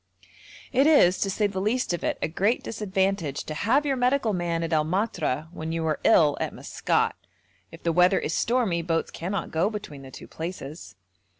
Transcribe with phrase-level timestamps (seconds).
[0.71, 4.33] It is, to say the least of it, a great disadvantage to have your medical
[4.33, 7.13] man at El Matra when you are ill at Maskat;
[7.71, 10.95] if the weather is stormy boats cannot go between the two places.